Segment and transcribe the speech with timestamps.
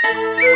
[0.00, 0.44] 去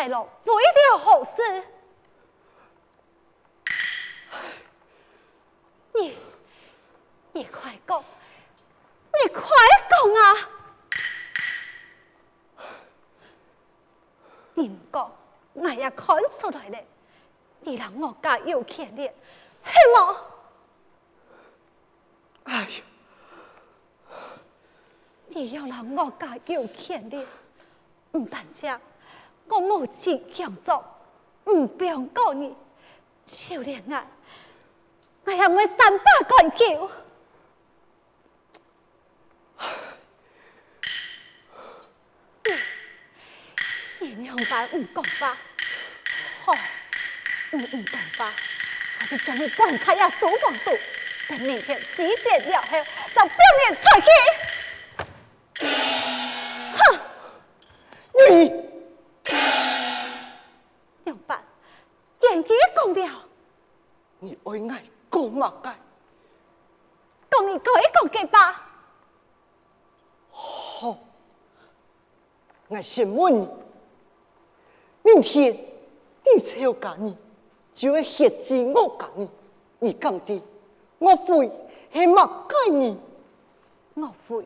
[0.00, 1.62] 太老，为了何事？
[5.92, 6.16] 你，
[7.32, 8.02] 你快讲，
[9.12, 9.42] 你快
[9.90, 10.48] 讲啊！
[14.54, 15.12] 你唔讲，
[15.52, 16.78] 我也看出来了。
[17.60, 20.30] 你让我家有权利，系么？
[22.44, 22.82] 哎呀，
[25.26, 27.26] 你要让我家有权利，
[28.12, 28.80] 唔但讲。
[29.50, 30.82] 我母亲强壮，
[31.44, 32.54] 唔不用告你，
[33.24, 34.02] 就连我，
[35.24, 36.90] 我也会三把干叫。
[43.98, 45.36] 你两把唔讲吧，
[46.44, 46.52] 好，
[47.50, 48.32] 唔唔讲吧，
[49.00, 50.78] 我就将你棺材呀收房度，
[51.28, 52.68] 等明天几点了后，
[53.14, 54.49] 就表面出去。
[62.20, 63.24] 言语讲了，
[64.18, 65.74] 你爱爱讲嘛该？
[67.30, 68.66] 讲一个一讲给吧。
[70.30, 70.96] 好，
[72.68, 73.48] 我先问你，
[75.02, 75.52] 明天
[76.24, 77.16] 你才要嫁你，
[77.74, 79.28] 就要血祭我嫁你，
[79.78, 80.42] 你讲的，
[80.98, 81.50] 我会
[81.92, 82.98] 系嘛该你？
[83.94, 84.42] 我会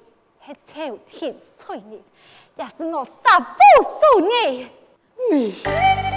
[0.46, 2.02] 系朝天催你，
[2.56, 4.69] 也是我杀父数你。
[5.31, 6.13] 你。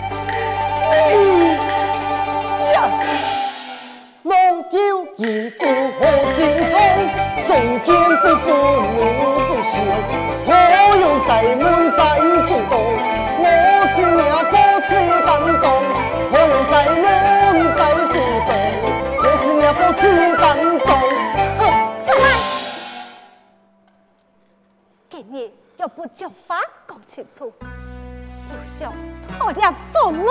[5.49, 5.63] 不
[5.97, 6.45] 分明
[8.19, 8.25] 不
[9.63, 9.75] 休，
[10.45, 10.49] 何
[10.97, 11.61] 用在门
[11.91, 11.99] 在
[12.45, 12.71] 主动？
[13.39, 13.43] 我
[13.95, 14.53] 只要夫
[14.87, 14.89] 妻
[15.25, 15.29] 当，
[16.31, 17.05] 何用在门
[17.75, 18.15] 在主
[18.47, 18.49] 动？
[19.17, 20.01] 我只要夫妻
[20.41, 20.45] 当
[20.79, 20.87] 动。
[22.05, 22.25] 出来，
[25.09, 25.35] 给你
[25.77, 27.51] 又不讲话讲清楚，
[28.23, 28.93] 休想
[29.37, 30.29] 错了风了。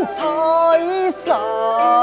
[0.00, 1.99] 你唱。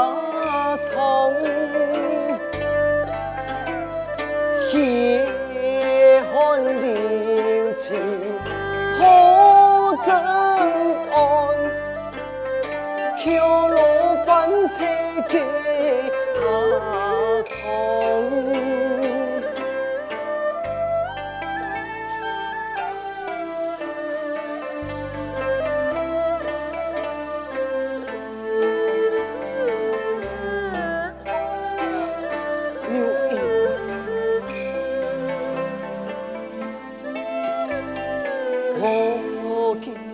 [38.90, 40.07] walking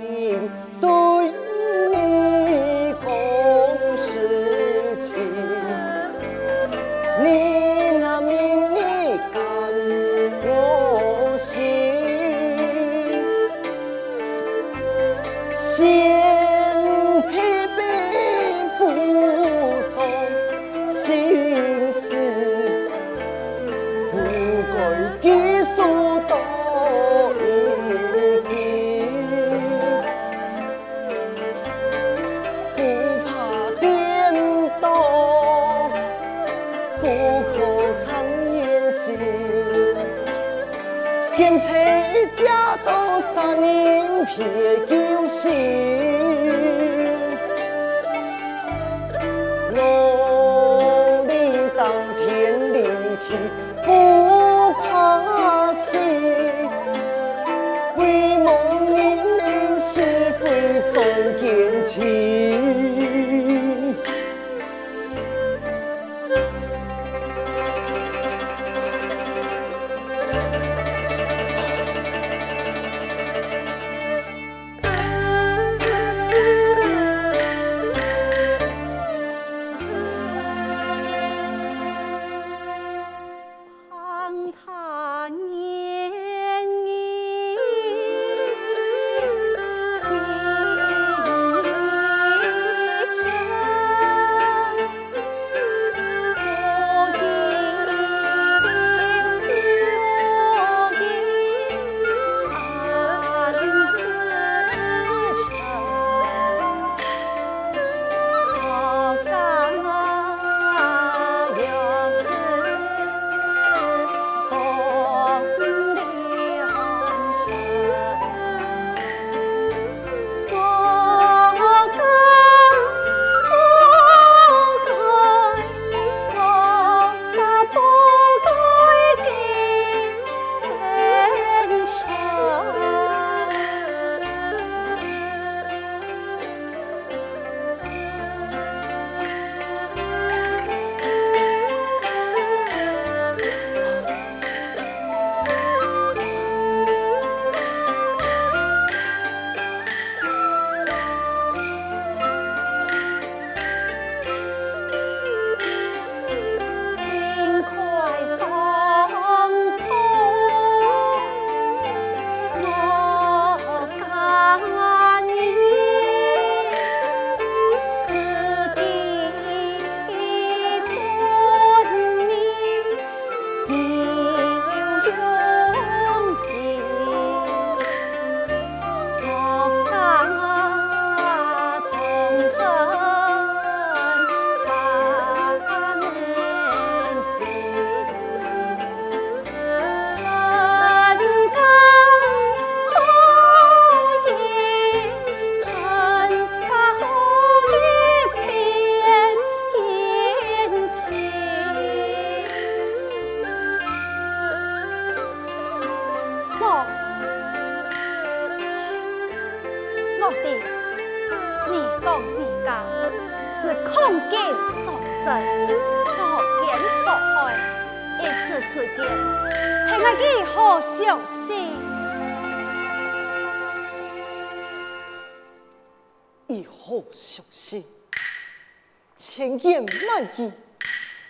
[230.36, 230.52] 言万语，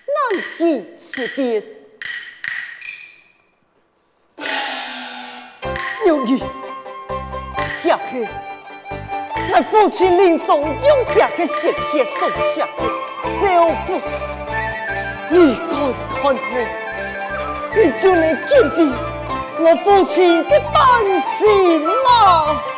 [0.06, 1.62] 难以辞别。
[6.06, 6.42] 有意，
[7.82, 8.28] 这是
[9.52, 12.66] 我父亲临终用这个血血所下。
[13.24, 14.00] 的招呼，
[15.30, 15.68] 你看
[16.08, 16.54] 看我，
[17.74, 18.76] 你就能见得
[19.60, 22.73] 我父亲的担心吗？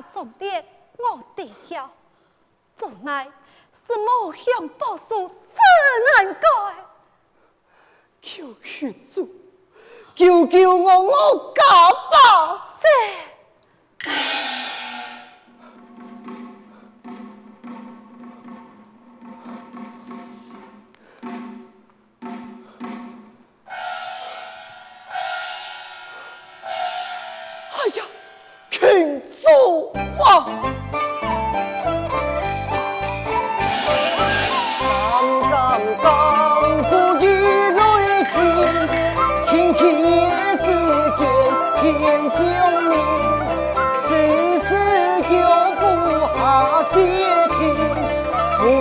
[0.00, 0.50] 重力，
[0.96, 1.90] 我得晓。
[2.80, 6.48] 无奈是无乡报数，自难改。
[8.20, 9.28] 求求主，
[10.14, 11.62] 救救我我家
[12.10, 12.76] 吧！
[12.80, 12.88] 这。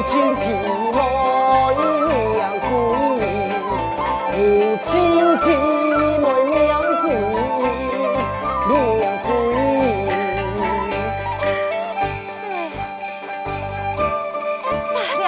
[0.09, 0.41] 千片
[0.93, 0.97] 茉
[1.75, 2.65] 莉酿苦，
[4.37, 4.39] 五
[4.81, 4.87] 千
[5.39, 5.45] 片
[6.21, 6.71] 茉莉酿
[7.01, 7.05] 桂，
[8.69, 8.71] 酿
[9.25, 9.27] 桂。
[12.49, 12.55] 哎，
[14.93, 15.25] 爸了，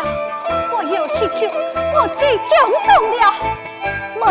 [0.71, 1.39] 我要去抽，
[1.93, 2.49] 我最强
[2.85, 2.87] 壮
[3.19, 3.21] 了。
[4.21, 4.23] 妈，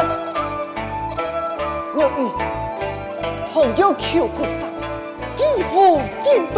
[1.94, 2.18] 我伊，
[3.52, 4.56] 痛要抽不上，
[5.36, 5.76] 只好
[6.24, 6.56] 忍住。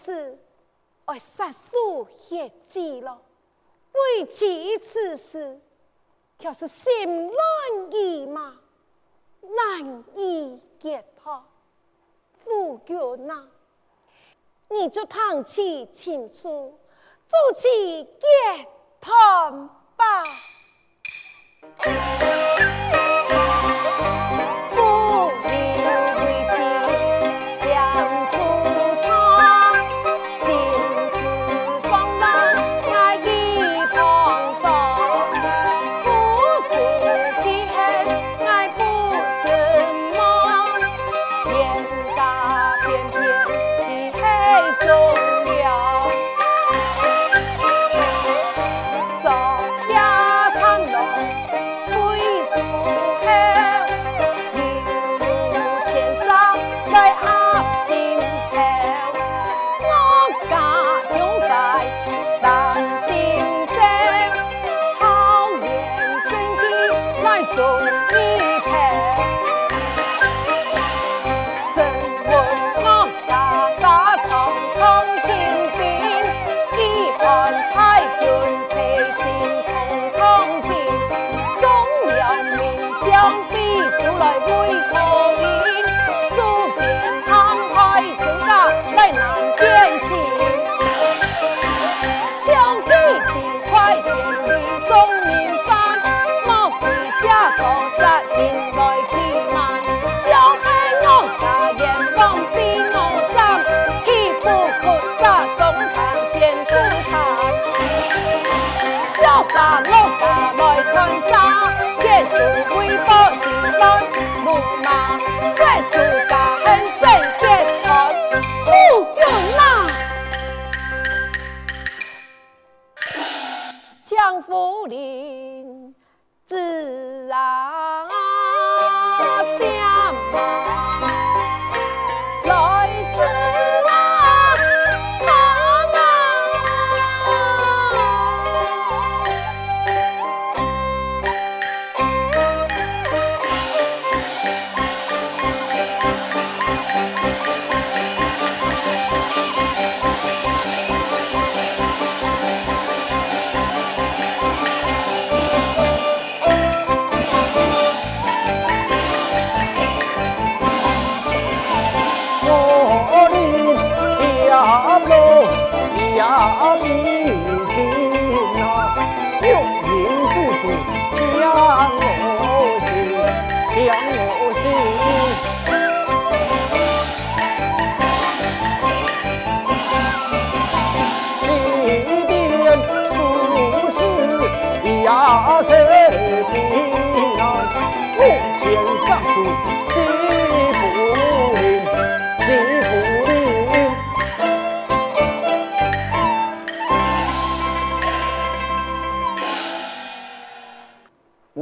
[0.00, 0.38] 命之时，
[1.04, 3.20] 爱杀树血祭了。
[3.92, 5.60] 为其此事，
[6.38, 8.56] 却是心乱意麻，
[9.40, 11.44] 难以解脱。
[12.44, 13.46] 夫君呐，
[14.68, 16.78] 你就躺起情书，
[17.28, 18.68] 做起结
[19.00, 20.24] 谈吧。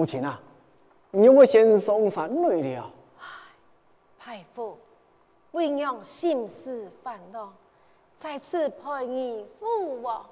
[0.09, 0.41] 亲啊，
[1.11, 2.91] 你有没有先上山来了？
[4.19, 4.79] 太傅，
[5.53, 7.53] 为娘心事烦恼，
[8.19, 10.25] 在此陪你父王。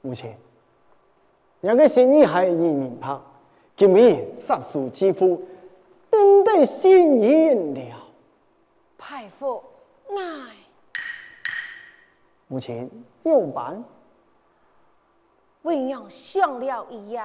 [0.00, 0.32] 母亲，
[1.62, 3.18] 两个心意还已明白，
[3.76, 5.42] 今日杀树之夫，
[6.08, 7.96] 等待心意了。
[8.96, 9.60] 太傅，
[10.10, 10.54] 爱。
[12.46, 12.88] 母亲，
[13.24, 13.82] 用办？
[15.62, 17.20] 为娘想了一夜。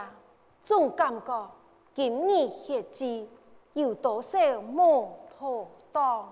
[0.64, 1.52] 总感觉
[1.94, 3.28] 今年血祭
[3.74, 6.26] 有多少木头多？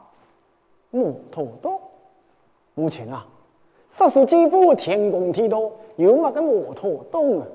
[0.89, 1.81] 木头多？
[2.73, 3.27] 母亲啊，
[3.89, 7.47] 杀树之夫天公地道，有乜个木头多啊？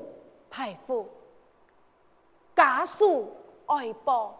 [0.51, 1.07] 太傅，
[2.55, 3.27] 家属
[3.65, 4.35] 爱报，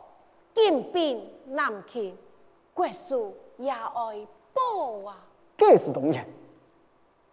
[0.55, 2.15] 金兵南侵，
[2.75, 5.25] 国术也爱报啊！
[5.57, 6.27] 这是当然，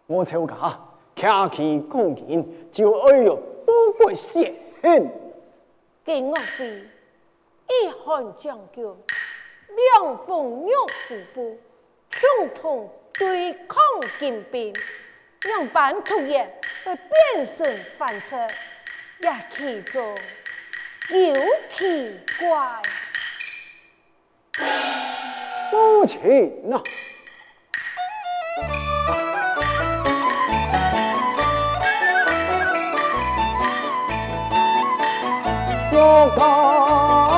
[0.06, 0.54] 我曹家
[1.14, 4.54] 客气恭敬，就爱有保国血。
[4.86, 5.10] 嗯，
[6.04, 8.84] 给我飞一汉将军，
[9.96, 10.70] 两凤玉
[11.08, 11.58] 夫妇
[12.38, 13.80] 共同对抗
[14.20, 14.74] 金兵，
[15.40, 16.44] 让版图也
[16.84, 18.36] 会变身反侧，
[19.20, 20.14] 也其中
[21.08, 21.34] 有
[21.74, 22.82] 奇怪。
[25.72, 26.82] 母亲呐。
[36.06, 37.33] 我